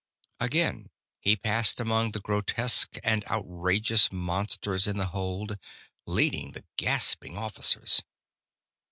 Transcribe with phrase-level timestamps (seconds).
[0.39, 5.59] Again he passed among the grotesque and outrageous monsters in the hold,
[6.07, 8.01] leading the gasping officers.